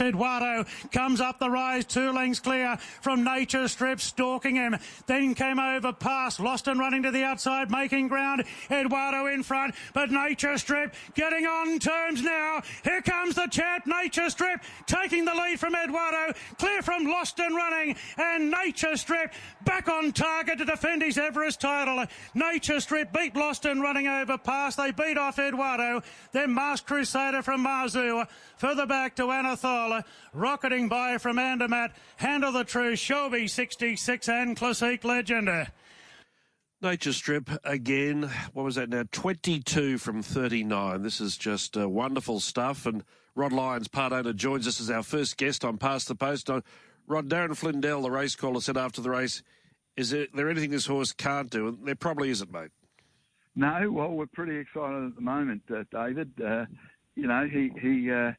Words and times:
Eduardo 0.00 0.64
comes 0.92 1.20
up 1.20 1.38
the 1.38 1.50
rise, 1.50 1.84
two 1.84 2.12
lengths 2.12 2.40
clear 2.40 2.76
from 3.00 3.24
Nature 3.24 3.68
Strip, 3.68 4.00
stalking 4.00 4.56
him. 4.56 4.76
Then 5.06 5.34
came 5.34 5.58
Overpass, 5.58 6.40
lost 6.40 6.68
and 6.68 6.78
running 6.78 7.02
to 7.04 7.10
the 7.10 7.24
outside, 7.24 7.70
making 7.70 8.08
ground. 8.08 8.44
Eduardo 8.70 9.26
in 9.26 9.42
front, 9.42 9.74
but 9.94 10.10
Nature 10.10 10.58
Strip 10.58 10.94
getting 11.14 11.46
on 11.46 11.78
terms 11.78 12.22
now. 12.22 12.62
Here 12.84 13.02
comes 13.02 13.34
the 13.34 13.46
champ, 13.46 13.86
Nature 13.86 14.30
Strip, 14.30 14.62
taking 14.86 15.24
the 15.24 15.34
lead 15.34 15.60
from 15.60 15.74
Eduardo, 15.74 16.38
clear 16.58 16.82
from 16.82 17.04
lost 17.04 17.38
and 17.38 17.54
running, 17.54 17.96
and 18.16 18.50
Nature 18.50 18.96
Strip 18.96 19.32
back 19.64 19.88
on 19.88 20.12
target 20.12 20.58
to 20.58 20.64
defend 20.64 21.02
his 21.02 21.18
Everest 21.18 21.60
title. 21.60 22.04
Nature 22.34 22.80
Strip 22.80 23.12
beat 23.12 23.36
Lost 23.36 23.64
and 23.66 23.82
running 23.82 24.08
Overpass. 24.08 24.76
They 24.76 24.90
beat 24.92 25.18
off 25.18 25.38
Eduardo. 25.38 26.02
Then 26.32 26.54
Masked 26.54 26.86
Crusader 26.86 27.42
from 27.42 27.64
Mazu. 27.64 28.26
Further 28.56 28.86
back 28.86 29.16
to 29.16 29.26
Anathola. 29.86 30.04
Rocketing 30.32 30.88
by 30.88 31.18
from 31.18 31.38
Andermatt. 31.38 31.92
Handle 32.16 32.52
the 32.52 32.64
Truth. 32.64 32.98
Shelby 32.98 33.48
66 33.48 34.28
and 34.28 34.56
Classique 34.56 35.04
Legend. 35.04 35.68
Nature 36.82 37.12
Strip 37.12 37.50
again. 37.64 38.30
What 38.52 38.64
was 38.64 38.74
that 38.74 38.90
now? 38.90 39.04
22 39.10 39.98
from 39.98 40.22
39. 40.22 41.02
This 41.02 41.20
is 41.20 41.36
just 41.36 41.76
uh, 41.76 41.88
wonderful 41.88 42.40
stuff. 42.40 42.86
And 42.86 43.02
Rod 43.34 43.52
Lyons, 43.52 43.88
part 43.88 44.12
owner, 44.12 44.32
joins 44.32 44.66
us 44.66 44.80
as 44.80 44.90
our 44.90 45.02
first 45.02 45.36
guest 45.36 45.64
on 45.64 45.78
Past 45.78 46.08
the 46.08 46.14
Post. 46.14 46.50
Uh, 46.50 46.60
Rod, 47.06 47.28
Darren 47.28 47.56
Flindell, 47.56 48.02
the 48.02 48.10
race 48.10 48.36
caller, 48.36 48.60
said 48.60 48.76
after 48.76 49.00
the 49.00 49.10
race, 49.10 49.42
is 49.96 50.10
there, 50.10 50.26
there 50.34 50.50
anything 50.50 50.70
this 50.70 50.86
horse 50.86 51.12
can't 51.12 51.50
do? 51.50 51.68
And 51.68 51.86
there 51.86 51.94
probably 51.94 52.30
isn't, 52.30 52.52
mate. 52.52 52.70
No, 53.54 53.90
well, 53.90 54.10
we're 54.10 54.26
pretty 54.26 54.56
excited 54.56 55.06
at 55.06 55.14
the 55.14 55.22
moment, 55.22 55.62
uh, 55.74 55.84
David. 55.90 56.30
Uh, 56.44 56.66
you 57.14 57.26
know, 57.26 57.48
he 57.50 57.72
he 57.80 58.10
uh, 58.12 58.32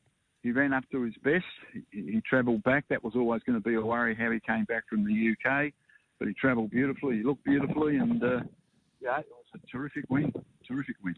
he 0.43 0.51
ran 0.51 0.73
up 0.73 0.83
to 0.91 1.01
his 1.01 1.15
best. 1.23 1.45
He, 1.73 1.83
he 1.91 2.21
travelled 2.21 2.63
back. 2.63 2.85
That 2.89 3.03
was 3.03 3.13
always 3.15 3.41
going 3.43 3.61
to 3.61 3.67
be 3.67 3.75
a 3.75 3.81
worry 3.81 4.15
how 4.15 4.31
he 4.31 4.39
came 4.39 4.65
back 4.65 4.83
from 4.89 5.03
the 5.03 5.31
UK, 5.31 5.73
but 6.19 6.27
he 6.27 6.33
travelled 6.33 6.71
beautifully. 6.71 7.17
He 7.17 7.23
looked 7.23 7.43
beautifully, 7.43 7.97
and 7.97 8.23
uh, 8.23 8.39
yeah, 9.01 9.19
it 9.19 9.27
was 9.29 9.45
a 9.55 9.67
terrific 9.71 10.05
win. 10.09 10.31
Terrific 10.67 10.95
win. 11.03 11.15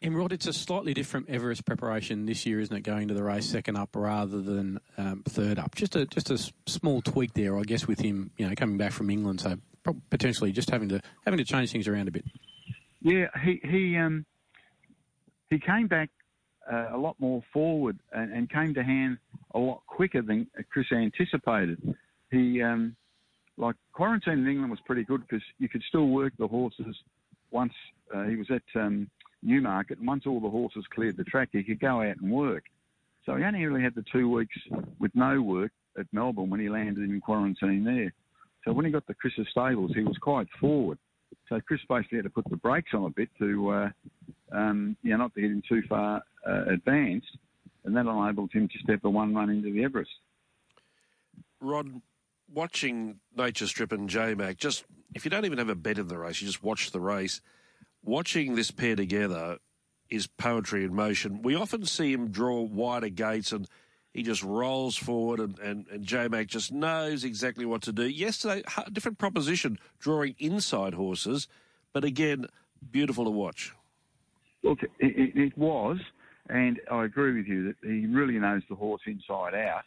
Emerald, 0.00 0.32
it's 0.32 0.46
a 0.46 0.52
slightly 0.52 0.94
different 0.94 1.28
Everest 1.28 1.64
preparation 1.64 2.26
this 2.26 2.46
year, 2.46 2.60
isn't 2.60 2.74
it? 2.74 2.82
Going 2.82 3.08
to 3.08 3.14
the 3.14 3.22
race 3.24 3.46
second 3.46 3.76
up 3.76 3.96
rather 3.96 4.40
than 4.40 4.78
um, 4.96 5.24
third 5.28 5.58
up. 5.58 5.74
Just 5.74 5.96
a 5.96 6.06
just 6.06 6.30
a 6.30 6.38
small 6.66 7.02
tweak 7.02 7.34
there, 7.34 7.58
I 7.58 7.62
guess, 7.62 7.88
with 7.88 7.98
him, 7.98 8.30
you 8.36 8.48
know, 8.48 8.54
coming 8.54 8.78
back 8.78 8.92
from 8.92 9.10
England, 9.10 9.40
so 9.40 9.56
potentially 10.10 10.52
just 10.52 10.70
having 10.70 10.88
to 10.90 11.00
having 11.24 11.38
to 11.38 11.44
change 11.44 11.72
things 11.72 11.88
around 11.88 12.06
a 12.06 12.12
bit. 12.12 12.24
Yeah, 13.02 13.26
he 13.42 13.60
he 13.64 13.96
um, 13.96 14.24
he 15.50 15.58
came 15.58 15.88
back 15.88 16.10
uh, 16.70 16.88
a 16.92 16.98
lot 16.98 17.16
more 17.18 17.42
forward 17.52 17.98
and, 18.12 18.32
and, 18.32 18.50
came 18.50 18.74
to 18.74 18.82
hand 18.82 19.18
a 19.54 19.58
lot 19.58 19.82
quicker 19.86 20.22
than 20.22 20.46
Chris 20.70 20.86
anticipated. 20.92 21.94
He 22.30 22.62
um, 22.62 22.94
like 23.56 23.76
quarantine 23.92 24.40
in 24.40 24.48
England 24.48 24.70
was 24.70 24.80
pretty 24.86 25.04
good 25.04 25.22
because 25.22 25.42
you 25.58 25.68
could 25.68 25.82
still 25.88 26.08
work 26.08 26.32
the 26.38 26.46
horses 26.46 26.96
once 27.50 27.72
uh, 28.14 28.24
he 28.24 28.36
was 28.36 28.50
at 28.50 28.62
um, 28.80 29.10
Newmarket, 29.42 29.98
and 29.98 30.06
once 30.06 30.24
all 30.26 30.40
the 30.40 30.50
horses 30.50 30.84
cleared 30.94 31.16
the 31.16 31.24
track, 31.24 31.48
he 31.52 31.62
could 31.62 31.80
go 31.80 32.00
out 32.02 32.16
and 32.20 32.30
work. 32.30 32.64
So 33.24 33.36
he 33.36 33.44
only 33.44 33.64
really 33.64 33.82
had 33.82 33.94
the 33.94 34.04
two 34.10 34.30
weeks 34.30 34.56
with 34.98 35.10
no 35.14 35.40
work 35.42 35.72
at 35.98 36.06
Melbourne 36.12 36.50
when 36.50 36.60
he 36.60 36.68
landed 36.68 37.08
in 37.08 37.20
quarantine 37.20 37.84
there. 37.84 38.12
So 38.64 38.72
when 38.72 38.84
he 38.84 38.90
got 38.92 39.06
to 39.06 39.14
Chris's 39.14 39.46
stables, 39.50 39.92
he 39.94 40.02
was 40.02 40.16
quite 40.18 40.48
forward. 40.60 40.98
So 41.48 41.60
Chris 41.60 41.80
basically 41.88 42.18
had 42.18 42.24
to 42.24 42.30
put 42.30 42.48
the 42.50 42.56
brakes 42.56 42.92
on 42.94 43.04
a 43.04 43.10
bit 43.10 43.28
to, 43.38 43.70
uh, 43.70 43.90
um, 44.52 44.96
you 45.02 45.10
know, 45.10 45.18
not 45.18 45.34
to 45.34 45.40
get 45.40 45.50
him 45.50 45.62
too 45.68 45.82
far 45.88 46.22
uh, 46.48 46.64
advanced, 46.72 47.36
and 47.84 47.96
that 47.96 48.06
enabled 48.06 48.52
him 48.52 48.68
to 48.68 48.78
step 48.82 49.00
a 49.04 49.10
one 49.10 49.34
run 49.34 49.50
into 49.50 49.72
the 49.72 49.84
Everest. 49.84 50.10
Rod, 51.60 52.00
watching 52.52 53.20
Nature 53.36 53.66
Strip 53.66 53.92
and 53.92 54.08
J 54.08 54.34
Mac, 54.34 54.56
just 54.56 54.84
if 55.14 55.24
you 55.24 55.30
don't 55.30 55.44
even 55.44 55.58
have 55.58 55.68
a 55.68 55.74
bet 55.74 55.98
in 55.98 56.08
the 56.08 56.18
race, 56.18 56.40
you 56.40 56.46
just 56.46 56.62
watch 56.62 56.90
the 56.90 57.00
race 57.00 57.40
watching 58.02 58.54
this 58.54 58.70
pair 58.70 58.96
together 58.96 59.58
is 60.10 60.26
poetry 60.26 60.84
in 60.84 60.94
motion. 60.94 61.42
We 61.42 61.54
often 61.54 61.84
see 61.84 62.12
him 62.12 62.30
draw 62.30 62.62
wider 62.62 63.10
gates 63.10 63.52
and 63.52 63.68
he 64.14 64.22
just 64.22 64.42
rolls 64.42 64.96
forward 64.96 65.40
and, 65.40 65.58
and, 65.58 65.86
and 65.88 66.04
J-Mac 66.04 66.46
just 66.46 66.72
knows 66.72 67.24
exactly 67.24 67.66
what 67.66 67.82
to 67.82 67.92
do. 67.92 68.04
Yesterday, 68.04 68.62
different 68.92 69.18
proposition, 69.18 69.78
drawing 69.98 70.34
inside 70.38 70.94
horses, 70.94 71.46
but 71.92 72.04
again, 72.04 72.46
beautiful 72.90 73.24
to 73.24 73.30
watch. 73.30 73.74
Look, 74.62 74.82
it, 74.82 75.36
it 75.36 75.58
was, 75.58 75.98
and 76.48 76.80
I 76.90 77.04
agree 77.04 77.36
with 77.36 77.46
you 77.46 77.64
that 77.64 77.76
he 77.82 78.06
really 78.06 78.38
knows 78.38 78.62
the 78.68 78.74
horse 78.74 79.02
inside 79.06 79.54
out. 79.54 79.82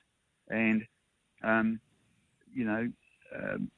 And, 0.49 0.83
um, 1.43 1.79
you 2.53 2.65
know, 2.65 2.87
um, 3.35 3.71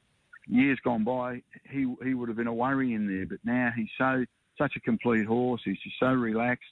years 0.47 0.79
gone 0.83 1.03
by, 1.03 1.41
he 1.69 1.93
he 2.03 2.13
would 2.13 2.29
have 2.29 2.37
been 2.37 2.47
a 2.47 2.53
worry 2.53 2.93
in 2.93 3.07
there, 3.07 3.25
but 3.25 3.39
now 3.43 3.69
he's 3.75 3.89
so 3.97 4.25
such 4.57 4.73
a 4.75 4.79
complete 4.81 5.25
horse. 5.25 5.61
He's 5.63 5.79
just 5.83 5.95
so 5.99 6.11
relaxed. 6.13 6.65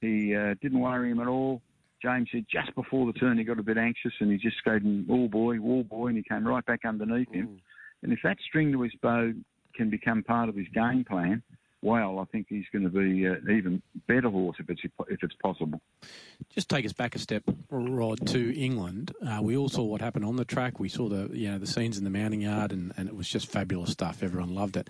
He 0.00 0.34
uh, 0.34 0.54
didn't 0.60 0.80
worry 0.80 1.10
him 1.10 1.20
at 1.20 1.28
all. 1.28 1.62
James 2.02 2.28
said 2.32 2.44
just 2.50 2.74
before 2.74 3.06
the 3.06 3.18
turn 3.18 3.38
he 3.38 3.44
got 3.44 3.58
a 3.58 3.62
bit 3.62 3.78
anxious 3.78 4.12
and 4.20 4.30
he 4.30 4.36
just 4.36 4.58
skated 4.58 5.06
all 5.08 5.28
boy, 5.28 5.58
wall 5.58 5.84
boy, 5.84 6.08
and 6.08 6.16
he 6.16 6.22
came 6.22 6.46
right 6.46 6.64
back 6.66 6.80
underneath 6.84 7.32
him. 7.32 7.48
Mm. 7.48 7.60
And 8.02 8.12
if 8.12 8.18
that 8.24 8.36
string 8.46 8.72
to 8.72 8.82
his 8.82 8.92
bow 9.02 9.32
can 9.74 9.88
become 9.88 10.22
part 10.22 10.50
of 10.50 10.54
his 10.54 10.66
game 10.74 11.04
plan, 11.04 11.42
well, 11.84 12.18
I 12.18 12.24
think 12.24 12.46
he's 12.48 12.64
going 12.72 12.84
to 12.84 12.88
be 12.88 13.26
an 13.26 13.44
uh, 13.46 13.52
even 13.52 13.82
better 14.06 14.30
horse 14.30 14.56
if 14.58 14.70
it's 14.70 14.80
if 14.84 15.22
it's 15.22 15.34
possible. 15.34 15.80
Just 16.48 16.70
take 16.70 16.86
us 16.86 16.94
back 16.94 17.14
a 17.14 17.18
step, 17.18 17.42
Rod, 17.70 18.26
to 18.28 18.58
England. 18.58 19.12
Uh, 19.24 19.40
we 19.42 19.54
all 19.54 19.68
saw 19.68 19.84
what 19.84 20.00
happened 20.00 20.24
on 20.24 20.36
the 20.36 20.46
track. 20.46 20.80
We 20.80 20.88
saw 20.88 21.10
the 21.10 21.28
you 21.32 21.50
know 21.50 21.58
the 21.58 21.66
scenes 21.66 21.98
in 21.98 22.04
the 22.04 22.10
mounting 22.10 22.40
yard, 22.40 22.72
and, 22.72 22.94
and 22.96 23.06
it 23.06 23.14
was 23.14 23.28
just 23.28 23.52
fabulous 23.52 23.90
stuff. 23.90 24.22
Everyone 24.22 24.54
loved 24.54 24.78
it. 24.78 24.88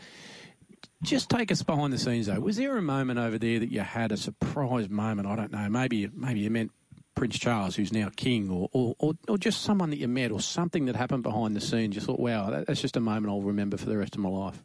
Just 1.02 1.28
take 1.28 1.50
us 1.50 1.62
behind 1.64 1.92
the 1.92 1.98
scenes, 1.98 2.26
though. 2.26 2.38
Was 2.38 2.56
there 2.56 2.76
a 2.76 2.82
moment 2.82 3.18
over 3.18 3.38
there 3.38 3.58
that 3.58 3.72
you 3.72 3.80
had 3.80 4.12
a 4.12 4.16
surprise 4.16 4.88
moment? 4.88 5.26
I 5.26 5.34
don't 5.34 5.50
know. 5.50 5.68
Maybe 5.68 6.08
maybe 6.14 6.40
you 6.40 6.50
meant 6.50 6.70
Prince 7.16 7.40
Charles, 7.40 7.74
who's 7.74 7.92
now 7.92 8.08
king, 8.14 8.48
or, 8.50 8.68
or, 8.72 8.94
or, 9.00 9.14
or, 9.26 9.36
just 9.36 9.62
someone 9.62 9.90
that 9.90 9.98
you 9.98 10.06
met, 10.06 10.30
or 10.30 10.40
something 10.40 10.86
that 10.86 10.94
happened 10.94 11.24
behind 11.24 11.56
the 11.56 11.60
scenes. 11.60 11.96
You 11.96 12.00
thought, 12.00 12.20
wow, 12.20 12.62
that's 12.66 12.80
just 12.80 12.96
a 12.96 13.00
moment 13.00 13.32
I'll 13.32 13.42
remember 13.42 13.76
for 13.76 13.86
the 13.86 13.98
rest 13.98 14.14
of 14.14 14.20
my 14.20 14.28
life. 14.28 14.62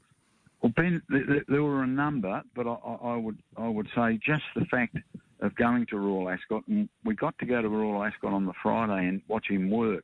Well, 0.61 0.73
Ben, 0.75 1.01
there 1.47 1.63
were 1.63 1.83
a 1.83 1.87
number, 1.87 2.41
but 2.53 2.67
I, 2.67 3.15
would 3.15 3.37
I 3.55 3.67
would 3.67 3.87
say 3.95 4.19
just 4.25 4.43
the 4.55 4.65
fact 4.65 4.97
of 5.41 5.55
going 5.55 5.85
to 5.89 5.97
Royal 5.97 6.29
Ascot, 6.29 6.67
and 6.67 6.89
we 7.05 7.15
got 7.15 7.37
to 7.39 7.45
go 7.45 7.61
to 7.61 7.69
Royal 7.69 8.03
Ascot 8.03 8.33
on 8.33 8.45
the 8.45 8.53
Friday 8.61 9.07
and 9.07 9.21
watch 9.29 9.47
him 9.49 9.69
work, 9.69 10.03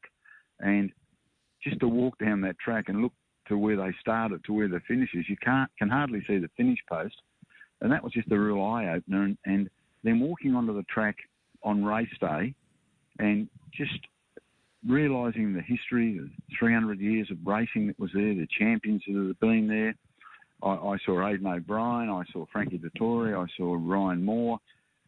and 0.61 0.91
just 1.61 1.79
to 1.81 1.89
walk 1.89 2.17
down 2.19 2.39
that 2.41 2.57
track 2.59 2.85
and 2.87 3.01
look 3.01 3.11
to 3.49 3.57
where 3.57 3.75
they 3.75 3.93
started 3.99 4.43
to 4.45 4.53
where 4.53 4.69
the 4.69 4.79
finishes, 4.87 5.25
you 5.27 5.35
can't 5.43 5.69
can 5.77 5.89
hardly 5.89 6.23
see 6.25 6.37
the 6.37 6.49
finish 6.55 6.79
post, 6.87 7.15
and 7.81 7.91
that 7.91 8.01
was 8.01 8.13
just 8.13 8.31
a 8.31 8.39
real 8.39 8.63
eye 8.63 8.87
opener. 8.95 9.23
And, 9.23 9.37
and 9.45 9.69
then 10.05 10.21
walking 10.21 10.55
onto 10.55 10.73
the 10.73 10.83
track 10.83 11.17
on 11.63 11.83
race 11.83 12.07
day, 12.21 12.53
and 13.19 13.49
just 13.73 13.99
realising 14.87 15.53
the 15.53 15.61
history, 15.61 16.17
the 16.17 16.29
300 16.57 17.01
years 17.01 17.29
of 17.29 17.37
racing 17.45 17.87
that 17.87 17.99
was 17.99 18.11
there, 18.13 18.35
the 18.35 18.47
champions 18.57 19.03
that 19.05 19.15
have 19.15 19.39
been 19.41 19.67
there 19.67 19.95
I, 20.61 20.69
I 20.69 20.97
saw 21.05 21.27
Aidan 21.27 21.47
O'Brien, 21.47 22.09
I 22.09 22.23
saw 22.31 22.45
Frankie 22.51 22.79
Dettori, 22.79 23.37
I 23.37 23.47
saw 23.57 23.77
Ryan 23.79 24.23
Moore. 24.23 24.59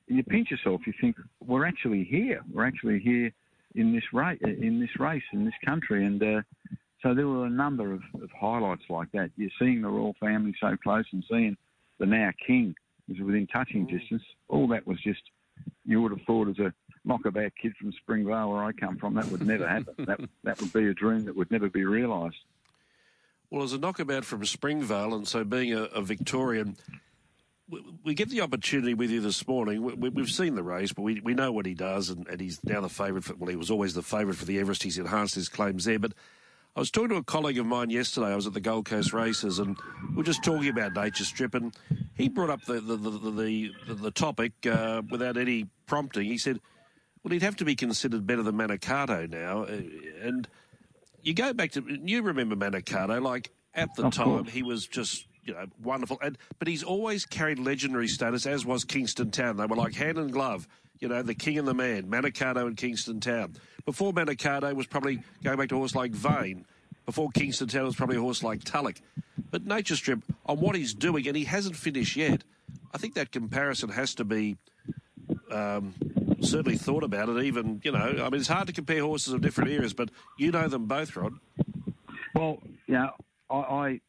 And 0.08 0.18
you 0.18 0.24
pinch 0.24 0.52
yourself, 0.52 0.82
you 0.88 0.94
think 1.02 1.18
we're 1.46 1.66
actually 1.66 2.04
here. 2.04 2.42
We're 2.54 2.66
actually 2.66 3.00
here 3.00 3.32
in 3.76 3.94
this 3.94 4.04
race, 4.14 4.40
in 4.42 4.80
this 4.80 5.00
race, 5.00 5.24
in 5.34 5.46
this 5.46 5.54
country, 5.66 6.06
and 6.06 6.22
uh, 6.22 6.42
so 7.02 7.14
there 7.14 7.28
were 7.28 7.46
a 7.46 7.50
number 7.50 7.94
of, 7.94 8.02
of, 8.22 8.30
highlights 8.32 8.84
like 8.90 9.12
that. 9.12 9.30
You're 9.38 9.52
seeing 9.60 9.82
the 9.82 9.90
royal 9.90 10.16
family 10.20 10.54
so 10.60 10.76
close, 10.82 11.06
and 11.12 11.24
seeing 11.30 11.56
the 12.00 12.06
now 12.06 12.32
king 12.46 12.74
was 13.08 13.20
within 13.20 13.48
touching 13.48 13.86
mm. 13.86 14.00
distance. 14.00 14.24
All 14.50 14.68
that 14.70 14.86
was 14.88 15.00
just 15.02 15.22
you 15.86 16.02
would 16.02 16.12
have 16.12 16.22
thought 16.26 16.50
as 16.50 16.60
a 16.60 16.74
knockabout 17.06 17.52
kid 17.62 17.74
from 17.80 17.92
Springvale, 17.94 18.52
where 18.52 18.64
I 18.64 18.72
come 18.74 18.98
from, 18.98 19.16
that 19.16 19.28
would 19.28 19.46
never 19.46 19.68
happen. 19.68 19.94
that 20.06 20.20
that 20.44 20.60
would 20.60 20.74
be 20.74 20.88
a 20.88 20.94
dream 20.94 21.26
that 21.26 21.36
would 21.36 21.52
never 21.52 21.70
be 21.70 21.86
realised. 21.86 22.38
Well, 23.50 23.64
as 23.64 23.72
a 23.72 23.78
knockabout 23.78 24.26
from 24.26 24.44
Springvale, 24.46 25.16
and 25.16 25.26
so 25.26 25.46
being 25.46 25.74
a, 25.74 25.84
a 25.84 26.02
Victorian, 26.02 26.76
we, 27.70 27.82
we, 28.04 28.14
get 28.14 28.30
the 28.30 28.42
opportunity 28.42 28.94
with 28.94 29.10
you 29.10 29.22
this 29.22 29.48
morning. 29.48 29.82
We, 29.82 30.22
have 30.22 30.30
seen 30.30 30.56
the 30.56 30.64
race, 30.64 30.92
but 30.92 31.04
we, 31.04 31.22
we 31.22 31.34
know 31.34 31.54
what 31.54 31.66
he 31.66 31.74
does, 31.74 32.10
and, 32.10 32.28
and 32.28 32.42
he's 32.42 32.62
now 32.66 32.82
the 32.82 32.90
favourite. 32.90 33.24
For, 33.24 33.36
well, 33.36 33.50
he 33.50 33.56
was 33.56 33.72
always 33.72 33.94
the 33.94 34.02
favourite 34.02 34.38
for 34.38 34.44
the 34.44 34.60
Everest. 34.60 34.84
He's 34.84 34.98
enhanced 34.98 35.36
his 35.36 35.48
claims 35.48 35.86
there. 35.86 35.98
But 35.98 36.12
I 36.76 36.80
was 36.82 36.92
talking 36.92 37.10
to 37.10 37.16
a 37.16 37.24
colleague 37.24 37.58
of 37.58 37.66
mine 37.66 37.90
yesterday. 37.90 38.28
I 38.28 38.36
was 38.36 38.48
at 38.48 38.54
the 38.54 38.60
Gold 38.60 38.86
Coast 38.86 39.14
races, 39.14 39.60
and 39.60 39.78
we 40.14 40.22
are 40.22 40.26
just 40.26 40.44
talking 40.44 40.68
about 40.68 40.94
Nature 40.94 41.24
Strip, 41.24 41.54
and 41.54 41.74
he 42.16 42.28
brought 42.28 42.50
up 42.50 42.66
the 42.66 42.82
the 42.82 42.98
the, 42.98 43.10
the, 43.12 43.32
the, 43.88 43.94
the 43.94 44.12
topic 44.12 44.52
uh, 44.70 45.04
without 45.10 45.38
any 45.38 45.68
prompting. 45.86 46.26
He 46.26 46.38
said, 46.38 46.60
"Well, 47.24 47.32
he'd 47.32 47.44
have 47.44 47.56
to 47.58 47.66
be 47.66 47.78
considered 47.78 48.28
better 48.28 48.44
than 48.44 48.56
Manikato 48.56 49.30
now," 49.30 49.64
uh, 49.64 49.82
and 50.22 50.50
you 51.28 51.34
go 51.34 51.52
back 51.52 51.72
to 51.72 51.84
you 52.06 52.22
remember 52.22 52.56
Manikato, 52.56 53.22
like 53.22 53.52
at 53.76 53.94
the 53.96 54.08
of 54.08 54.14
time 54.14 54.26
course. 54.26 54.50
he 54.50 54.64
was 54.64 54.88
just 54.88 55.28
you 55.44 55.54
know 55.54 55.66
wonderful, 55.84 56.18
and 56.22 56.38
but 56.58 56.70
he's 56.70 56.84
always 56.84 57.26
carried 57.26 57.60
legendary 57.60 58.08
status, 58.08 58.46
as 58.46 58.66
was 58.66 58.86
Kingston 58.86 59.30
Town. 59.32 59.58
They 59.58 59.66
were 59.66 59.76
like 59.76 59.94
hand 59.94 60.18
and 60.18 60.32
glove. 60.32 60.68
you 61.00 61.10
know, 61.10 61.22
the 61.22 61.36
king 61.36 61.60
and 61.60 61.68
the 61.68 61.74
man, 61.74 62.04
Manikato 62.04 62.66
and 62.66 62.78
Kingston 62.78 63.20
Town. 63.20 63.56
Before 63.86 64.14
Manikato 64.14 64.74
was 64.74 64.88
probably 64.88 65.22
going 65.44 65.58
back 65.58 65.70
to 65.70 65.76
a 65.76 65.78
horse 65.78 65.96
like 65.96 66.12
Vain. 66.12 66.66
Before 67.06 67.30
Kingston 67.30 67.68
Town 67.68 67.86
was 67.86 67.96
probably 67.96 68.18
a 68.18 68.22
horse 68.22 68.42
like 68.42 68.64
Tulloch. 68.64 69.00
But 69.52 69.66
Nature 69.66 69.96
Strip, 69.96 70.24
on 70.46 70.60
what 70.60 70.76
he's 70.76 70.94
doing, 70.94 71.28
and 71.28 71.38
he 71.38 71.44
hasn't 71.44 71.76
finished 71.76 72.16
yet, 72.16 72.44
I 72.94 72.98
think 72.98 73.14
that 73.14 73.32
comparison 73.32 73.90
has 73.90 74.16
to 74.16 74.26
be 74.26 74.58
um, 75.52 75.94
certainly 76.42 76.78
thought 76.78 77.04
about 77.04 77.30
it. 77.30 77.44
Even, 77.44 77.82
you 77.84 77.92
know, 77.92 78.00
I 78.00 78.30
mean, 78.30 78.36
it's 78.36 78.48
hard 78.48 78.68
to 78.68 78.74
compare 78.74 79.02
horses 79.02 79.34
of 79.34 79.42
different 79.42 79.72
eras, 79.72 79.94
but 79.94 80.10
you 80.38 80.52
know 80.52 80.68
them 80.68 80.86
both, 80.86 81.16
Rod. 81.16 81.34
Well, 82.36 82.62
yeah, 82.88 83.10
I, 83.50 83.56
I, 83.56 84.02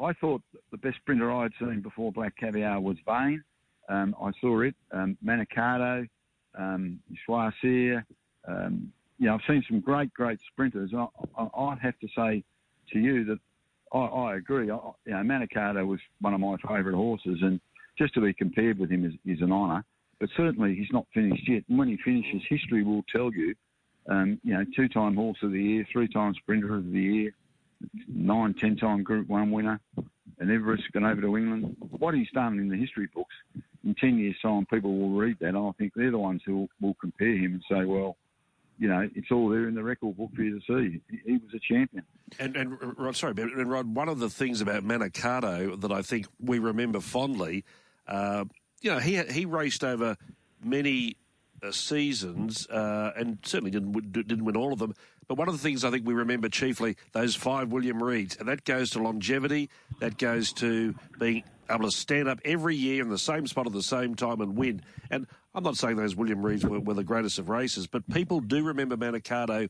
I 0.00 0.12
thought 0.14 0.42
the 0.70 0.78
best 0.78 0.96
sprinter 0.96 1.32
I 1.32 1.44
had 1.44 1.52
seen 1.58 1.80
before 1.80 2.12
Black 2.12 2.36
Caviar 2.36 2.80
was 2.80 2.96
Vain. 3.06 3.42
Um, 3.88 4.14
I 4.20 4.30
saw 4.40 4.60
it. 4.60 4.74
Um, 4.92 5.16
Manikato, 5.24 6.08
um, 6.56 7.00
Schwarzschier. 7.26 8.04
Um, 8.46 8.92
you 9.18 9.26
know, 9.26 9.34
I've 9.34 9.40
seen 9.46 9.64
some 9.68 9.80
great, 9.80 10.12
great 10.14 10.40
sprinters. 10.52 10.92
I, 10.94 11.06
I, 11.36 11.76
have 11.80 11.98
to 12.00 12.08
say 12.16 12.42
to 12.92 12.98
you 12.98 13.24
that 13.24 13.38
I, 13.92 13.98
I 13.98 14.36
agree. 14.36 14.70
I, 14.70 14.76
you 15.06 15.12
know, 15.12 15.18
Manikato 15.18 15.86
was 15.86 16.00
one 16.20 16.34
of 16.34 16.40
my 16.40 16.56
favourite 16.66 16.96
horses, 16.96 17.38
and 17.42 17.60
just 17.98 18.14
to 18.14 18.20
be 18.20 18.32
compared 18.32 18.78
with 18.78 18.90
him 18.90 19.04
is, 19.04 19.14
is 19.24 19.42
an 19.42 19.52
honour. 19.52 19.84
But 20.22 20.30
certainly 20.36 20.76
he's 20.76 20.92
not 20.92 21.08
finished 21.12 21.48
yet. 21.48 21.64
And 21.68 21.76
when 21.76 21.88
he 21.88 21.96
finishes, 21.96 22.42
history 22.48 22.84
will 22.84 23.02
tell 23.12 23.32
you. 23.32 23.56
Um, 24.08 24.38
you 24.44 24.54
know, 24.54 24.64
two-time 24.76 25.16
horse 25.16 25.38
of 25.42 25.50
the 25.50 25.60
year, 25.60 25.86
three-time 25.90 26.34
sprinter 26.34 26.76
of 26.76 26.92
the 26.92 27.00
year, 27.00 27.34
nine, 28.06 28.54
ten-time 28.54 29.02
Group 29.02 29.28
One 29.28 29.50
winner, 29.50 29.80
and 30.38 30.48
Everest 30.48 30.84
gone 30.92 31.04
over 31.04 31.20
to 31.22 31.36
England. 31.36 31.76
What 31.80 32.14
he's 32.14 32.30
done 32.32 32.60
in 32.60 32.68
the 32.68 32.76
history 32.76 33.08
books 33.12 33.34
in 33.82 33.96
10 33.96 34.16
years' 34.16 34.36
time, 34.40 34.64
people 34.66 34.96
will 34.96 35.10
read 35.10 35.38
that. 35.40 35.56
I 35.56 35.70
think 35.76 35.92
they're 35.96 36.12
the 36.12 36.18
ones 36.18 36.42
who 36.46 36.56
will, 36.56 36.68
will 36.80 36.94
compare 37.00 37.34
him 37.34 37.54
and 37.54 37.62
say, 37.68 37.84
well, 37.84 38.16
you 38.78 38.86
know, 38.86 39.08
it's 39.16 39.32
all 39.32 39.48
there 39.48 39.66
in 39.66 39.74
the 39.74 39.82
record 39.82 40.16
book 40.16 40.30
for 40.36 40.42
you 40.42 40.60
to 40.60 40.64
see. 40.68 41.00
He, 41.26 41.32
was 41.32 41.52
a 41.52 41.58
champion. 41.58 42.04
And, 42.38 42.56
and 42.56 42.96
Rod, 42.96 43.16
sorry, 43.16 43.34
but 43.34 43.48
Rod, 43.56 43.92
one 43.92 44.08
of 44.08 44.20
the 44.20 44.30
things 44.30 44.60
about 44.60 44.84
Manikato 44.84 45.80
that 45.80 45.90
I 45.90 46.02
think 46.02 46.26
we 46.38 46.60
remember 46.60 47.00
fondly, 47.00 47.64
uh, 48.06 48.44
you 48.82 48.90
know, 48.90 48.98
he 48.98 49.22
he 49.22 49.44
raced 49.46 49.84
over 49.84 50.16
many 50.62 51.16
uh, 51.62 51.70
seasons 51.70 52.66
uh, 52.68 53.12
and 53.16 53.38
certainly 53.42 53.70
didn't 53.70 54.12
didn't 54.12 54.44
win 54.44 54.56
all 54.56 54.72
of 54.72 54.78
them. 54.78 54.94
But 55.28 55.38
one 55.38 55.48
of 55.48 55.54
the 55.54 55.62
things 55.62 55.84
I 55.84 55.90
think 55.90 56.06
we 56.06 56.14
remember 56.14 56.48
chiefly 56.48 56.96
those 57.12 57.34
five 57.34 57.70
William 57.72 58.00
Reids, 58.00 58.38
and 58.38 58.48
that 58.48 58.64
goes 58.64 58.90
to 58.90 59.02
longevity. 59.02 59.70
That 60.00 60.18
goes 60.18 60.52
to 60.54 60.94
being 61.18 61.44
able 61.70 61.84
to 61.84 61.96
stand 61.96 62.28
up 62.28 62.40
every 62.44 62.76
year 62.76 63.02
in 63.02 63.08
the 63.08 63.18
same 63.18 63.46
spot 63.46 63.66
at 63.66 63.72
the 63.72 63.82
same 63.82 64.14
time 64.14 64.40
and 64.40 64.56
win. 64.56 64.82
And 65.10 65.26
I'm 65.54 65.62
not 65.62 65.76
saying 65.76 65.96
those 65.96 66.16
William 66.16 66.42
Reids 66.42 66.64
were, 66.64 66.80
were 66.80 66.94
the 66.94 67.04
greatest 67.04 67.38
of 67.38 67.48
races, 67.48 67.86
but 67.86 68.08
people 68.10 68.40
do 68.40 68.64
remember 68.64 68.96
Manikato. 68.96 69.68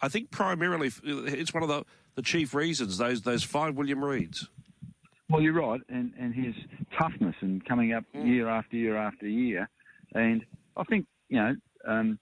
I 0.00 0.08
think 0.08 0.30
primarily 0.30 0.90
it's 1.04 1.52
one 1.54 1.62
of 1.62 1.68
the, 1.68 1.84
the 2.14 2.22
chief 2.22 2.54
reasons 2.54 2.98
those 2.98 3.22
those 3.22 3.42
five 3.42 3.76
William 3.76 4.00
Reids. 4.00 4.46
Well, 5.28 5.40
you're 5.40 5.60
right, 5.60 5.80
and 5.88 6.12
and 6.18 6.34
his 6.34 6.54
toughness 6.98 7.34
and 7.40 7.64
coming 7.64 7.92
up 7.92 8.04
mm. 8.14 8.26
year 8.26 8.48
after 8.48 8.76
year 8.76 8.96
after 8.96 9.26
year, 9.26 9.68
and 10.14 10.44
I 10.76 10.84
think 10.84 11.06
you 11.28 11.38
know 11.38 11.54
um, 11.86 12.18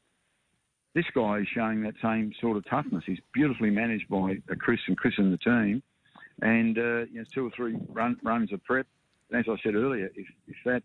this 0.94 1.04
guy 1.14 1.38
is 1.38 1.46
showing 1.54 1.82
that 1.82 1.94
same 2.02 2.32
sort 2.40 2.56
of 2.56 2.64
toughness. 2.68 3.04
He's 3.06 3.18
beautifully 3.32 3.70
managed 3.70 4.08
by 4.08 4.36
Chris 4.58 4.80
and 4.86 4.96
Chris 4.96 5.14
and 5.18 5.32
the 5.32 5.38
team, 5.38 5.82
and 6.40 6.78
uh, 6.78 7.04
you 7.10 7.18
know, 7.18 7.24
two 7.34 7.46
or 7.46 7.50
three 7.54 7.76
run, 7.90 8.16
runs 8.22 8.52
of 8.52 8.62
prep. 8.64 8.86
And 9.30 9.40
as 9.40 9.46
I 9.48 9.62
said 9.62 9.74
earlier, 9.74 10.10
if, 10.14 10.26
if 10.46 10.56
that 10.64 10.82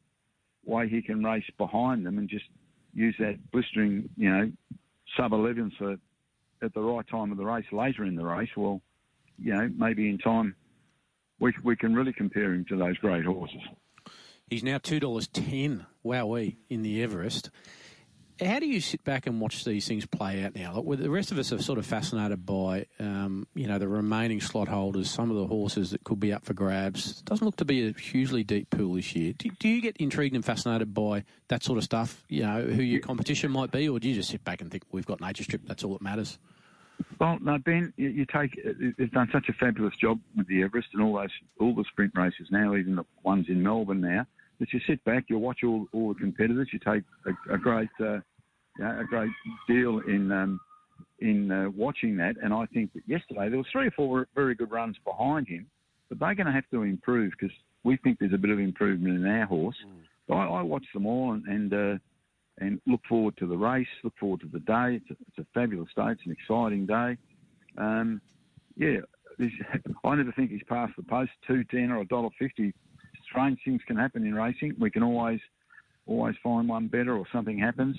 way 0.65 0.89
he 0.89 1.01
can 1.01 1.23
race 1.23 1.43
behind 1.57 2.05
them 2.05 2.17
and 2.17 2.29
just 2.29 2.45
use 2.93 3.15
that 3.19 3.37
blistering, 3.51 4.09
you 4.17 4.29
know, 4.29 4.51
sub 5.15 5.33
11 5.33 5.71
for 5.77 5.95
at 6.61 6.73
the 6.73 6.81
right 6.81 7.05
time 7.07 7.31
of 7.31 7.37
the 7.37 7.45
race, 7.45 7.65
later 7.71 8.05
in 8.05 8.15
the 8.15 8.25
race, 8.25 8.49
well, 8.57 8.81
you 9.37 9.53
know, 9.53 9.69
maybe 9.77 10.09
in 10.09 10.17
time 10.17 10.55
we, 11.39 11.53
we 11.63 11.75
can 11.75 11.93
really 11.93 12.13
compare 12.13 12.53
him 12.53 12.65
to 12.69 12.77
those 12.77 12.97
great 12.97 13.25
horses. 13.25 13.61
He's 14.49 14.63
now 14.63 14.77
$2.10, 14.79 15.85
wowee, 16.03 16.55
in 16.69 16.81
the 16.81 17.03
Everest. 17.03 17.51
How 18.43 18.59
do 18.59 18.65
you 18.65 18.79
sit 18.79 19.03
back 19.03 19.27
and 19.27 19.41
watch 19.41 19.65
these 19.65 19.85
things 19.85 20.05
play 20.05 20.43
out 20.43 20.55
now? 20.55 20.73
Look, 20.73 20.99
the 20.99 21.09
rest 21.09 21.31
of 21.31 21.37
us 21.37 21.51
are 21.51 21.61
sort 21.61 21.77
of 21.77 21.85
fascinated 21.85 22.45
by, 22.45 22.85
um, 22.97 23.45
you 23.53 23.67
know, 23.67 23.77
the 23.77 23.87
remaining 23.87 24.39
slot 24.39 24.69
holders, 24.69 25.11
some 25.11 25.29
of 25.29 25.35
the 25.35 25.45
horses 25.45 25.91
that 25.91 26.05
could 26.05 26.21
be 26.21 26.31
up 26.31 26.45
for 26.45 26.53
grabs. 26.53 27.19
It 27.19 27.25
doesn't 27.25 27.45
look 27.45 27.57
to 27.57 27.65
be 27.65 27.89
a 27.89 27.91
hugely 27.91 28.45
deep 28.45 28.69
pool 28.69 28.93
this 28.93 29.13
year. 29.13 29.33
Do, 29.37 29.49
do, 29.59 29.67
you 29.67 29.81
get 29.81 29.97
intrigued 29.97 30.35
and 30.35 30.45
fascinated 30.45 30.93
by 30.93 31.25
that 31.49 31.63
sort 31.63 31.77
of 31.77 31.83
stuff? 31.83 32.23
You 32.29 32.43
know, 32.43 32.61
who 32.61 32.81
your 32.81 33.01
competition 33.01 33.51
might 33.51 33.71
be, 33.71 33.89
or 33.89 33.99
do 33.99 34.07
you 34.07 34.15
just 34.15 34.29
sit 34.29 34.45
back 34.45 34.61
and 34.61 34.71
think 34.71 34.83
we've 34.89 35.05
got 35.05 35.19
Nature 35.19 35.43
Strip? 35.43 35.63
That's 35.65 35.83
all 35.83 35.93
that 35.93 36.01
matters. 36.01 36.39
Well, 37.19 37.37
no, 37.41 37.57
Ben, 37.57 37.93
you, 37.97 38.09
you 38.09 38.25
take. 38.25 38.57
They've 38.97 39.11
done 39.11 39.29
such 39.31 39.49
a 39.49 39.53
fabulous 39.53 39.93
job 40.01 40.19
with 40.37 40.47
the 40.47 40.63
Everest 40.63 40.87
and 40.93 41.03
all 41.03 41.15
those, 41.15 41.29
all 41.59 41.75
the 41.75 41.85
sprint 41.91 42.13
races 42.15 42.47
now, 42.51 42.75
even 42.75 42.95
the 42.95 43.05
ones 43.23 43.47
in 43.49 43.61
Melbourne 43.61 44.01
now. 44.01 44.25
That 44.59 44.73
you 44.73 44.79
sit 44.87 45.03
back, 45.05 45.25
you 45.29 45.37
watch 45.37 45.59
all, 45.63 45.87
all 45.93 46.13
the 46.13 46.19
competitors, 46.19 46.67
you 46.73 46.79
take 46.79 47.03
a, 47.25 47.53
a 47.53 47.57
great 47.57 47.89
uh, 48.01 48.19
a 48.81 49.03
great 49.07 49.31
deal 49.67 49.99
in 49.99 50.31
um, 50.31 50.59
in 51.19 51.51
uh, 51.51 51.69
watching 51.75 52.17
that. 52.17 52.35
And 52.41 52.53
I 52.53 52.65
think 52.67 52.93
that 52.93 53.03
yesterday 53.07 53.49
there 53.49 53.57
was 53.57 53.67
three 53.71 53.87
or 53.87 53.91
four 53.91 54.27
very 54.35 54.55
good 54.55 54.71
runs 54.71 54.97
behind 55.05 55.47
him, 55.47 55.65
but 56.09 56.19
they're 56.19 56.35
going 56.35 56.47
to 56.47 56.53
have 56.53 56.69
to 56.71 56.83
improve 56.83 57.31
because 57.39 57.55
we 57.83 57.97
think 57.97 58.19
there's 58.19 58.33
a 58.33 58.37
bit 58.37 58.51
of 58.51 58.59
improvement 58.59 59.15
in 59.15 59.25
our 59.25 59.45
horse. 59.45 59.77
Mm. 60.29 60.35
I, 60.35 60.59
I 60.59 60.61
watched 60.61 60.93
them 60.93 61.05
all 61.05 61.33
and 61.33 61.45
and, 61.47 61.73
uh, 61.73 61.99
and 62.59 62.79
look 62.85 63.01
forward 63.07 63.35
to 63.37 63.47
the 63.47 63.57
race. 63.57 63.87
Look 64.03 64.17
forward 64.19 64.41
to 64.41 64.47
the 64.47 64.59
day. 64.59 65.01
It's 65.01 65.09
a, 65.09 65.15
it's 65.27 65.39
a 65.39 65.45
fabulous 65.53 65.89
day. 65.95 66.11
It's 66.11 66.21
an 66.25 66.31
exciting 66.31 66.85
day. 66.85 67.17
Um, 67.77 68.21
yeah, 68.75 68.99
I 70.03 70.15
never 70.15 70.31
think 70.33 70.51
he's 70.51 70.63
past 70.67 70.93
the 70.97 71.03
post. 71.03 71.31
Two 71.47 71.63
ten 71.65 71.91
or 71.91 72.01
a 72.01 72.05
dollar 72.05 72.29
fifty. 72.37 72.73
Strange 73.29 73.59
things 73.63 73.81
can 73.87 73.95
happen 73.95 74.25
in 74.25 74.33
racing. 74.33 74.75
We 74.79 74.91
can 74.91 75.03
always 75.03 75.39
always 76.05 76.35
find 76.43 76.67
one 76.67 76.87
better 76.87 77.15
or 77.15 77.25
something 77.31 77.57
happens. 77.57 77.95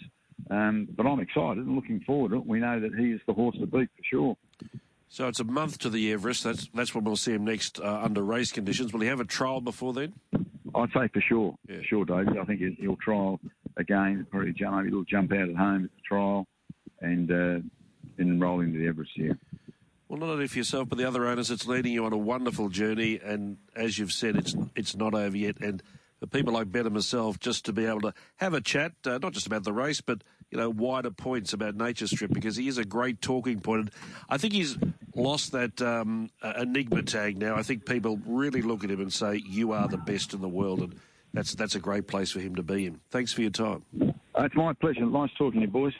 Um, 0.50 0.88
but 0.96 1.06
I'm 1.06 1.20
excited 1.20 1.58
and 1.58 1.76
looking 1.76 2.00
forward 2.00 2.30
to 2.30 2.38
it. 2.38 2.46
We 2.46 2.60
know 2.60 2.80
that 2.80 2.94
he 2.94 3.12
is 3.12 3.20
the 3.26 3.34
horse 3.34 3.56
to 3.58 3.66
beat 3.66 3.88
for 3.96 4.02
sure. 4.02 4.36
So 5.08 5.28
it's 5.28 5.40
a 5.40 5.44
month 5.44 5.78
to 5.78 5.90
the 5.90 6.12
Everest. 6.12 6.44
That's 6.44 6.68
that's 6.74 6.94
when 6.94 7.04
we'll 7.04 7.16
see 7.16 7.32
him 7.32 7.44
next 7.44 7.80
uh, 7.80 8.00
under 8.02 8.22
race 8.22 8.52
conditions. 8.52 8.92
Will 8.92 9.00
he 9.00 9.08
have 9.08 9.20
a 9.20 9.24
trial 9.24 9.60
before 9.60 9.92
then? 9.92 10.14
I'd 10.74 10.92
say 10.92 11.08
for 11.12 11.20
sure, 11.20 11.56
yeah. 11.68 11.78
for 11.78 11.82
sure, 11.84 12.04
David. 12.04 12.38
I 12.38 12.44
think 12.44 12.60
he'll 12.78 12.96
trial 12.96 13.40
again. 13.80 14.26
Probably 14.30 14.52
jump, 14.52 14.76
maybe 14.76 14.90
he'll 14.90 15.04
jump 15.04 15.32
out 15.32 15.48
at 15.48 15.56
home 15.56 15.84
at 15.84 15.90
the 15.90 16.02
trial, 16.06 16.46
and 17.00 17.30
uh, 17.30 17.66
then 18.16 18.38
roll 18.38 18.60
into 18.60 18.78
the 18.78 18.88
Everest. 18.88 19.12
Yeah. 19.16 19.32
Well, 20.08 20.18
not 20.18 20.28
only 20.30 20.48
for 20.48 20.58
yourself, 20.58 20.88
but 20.88 20.98
the 20.98 21.06
other 21.06 21.26
owners. 21.26 21.50
It's 21.50 21.66
leading 21.66 21.92
you 21.92 22.04
on 22.04 22.12
a 22.12 22.18
wonderful 22.18 22.68
journey, 22.68 23.20
and 23.22 23.58
as 23.76 23.98
you've 23.98 24.12
said, 24.12 24.36
it's 24.36 24.56
it's 24.74 24.96
not 24.96 25.14
over 25.14 25.36
yet. 25.36 25.58
And 25.60 25.82
for 26.18 26.26
people 26.26 26.52
like 26.52 26.70
Ben 26.70 26.84
and 26.84 26.94
myself 26.94 27.38
just 27.38 27.64
to 27.66 27.72
be 27.72 27.86
able 27.86 28.00
to 28.02 28.14
have 28.36 28.52
a 28.52 28.60
chat, 28.60 28.92
uh, 29.06 29.18
not 29.18 29.32
just 29.32 29.46
about 29.46 29.64
the 29.64 29.72
race, 29.72 30.00
but 30.00 30.22
you 30.50 30.58
know 30.58 30.68
wider 30.68 31.10
points 31.10 31.52
about 31.52 31.76
Nature 31.76 32.08
Strip 32.08 32.32
because 32.32 32.56
he 32.56 32.66
is 32.66 32.76
a 32.76 32.84
great 32.84 33.22
talking 33.22 33.60
point. 33.60 33.90
I 34.28 34.36
think 34.36 34.52
he's 34.52 34.76
lost 35.14 35.52
that 35.52 35.80
um, 35.80 36.30
enigma 36.42 37.02
tag 37.02 37.38
now. 37.38 37.56
I 37.56 37.62
think 37.62 37.86
people 37.86 38.20
really 38.26 38.62
look 38.62 38.82
at 38.82 38.90
him 38.90 39.00
and 39.00 39.12
say, 39.12 39.42
"You 39.46 39.72
are 39.72 39.88
the 39.88 39.96
best 39.96 40.34
in 40.34 40.40
the 40.40 40.48
world," 40.48 40.80
and 40.80 40.94
that's 41.32 41.54
that's 41.54 41.74
a 41.74 41.80
great 41.80 42.06
place 42.06 42.30
for 42.32 42.40
him 42.40 42.54
to 42.56 42.62
be 42.62 42.86
in. 42.86 43.00
Thanks 43.10 43.32
for 43.32 43.42
your 43.42 43.50
time. 43.50 43.84
Uh, 44.02 44.44
it's 44.44 44.54
my 44.54 44.72
pleasure. 44.72 45.04
Nice 45.06 45.30
talking 45.38 45.60
to 45.60 45.66
you, 45.66 45.72
boys. 45.72 45.94